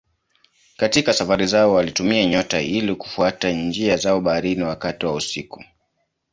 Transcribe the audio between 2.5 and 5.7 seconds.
ili kufuata njia zao baharini wakati wa usiku.